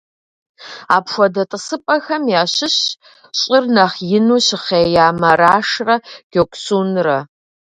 [0.95, 2.85] Апхуэдэ тӀысыпӀэхэм ящыщщ
[3.39, 5.95] щӀыр нэхъ ину щыхъея Марашрэ
[6.31, 7.19] Гёксунрэ.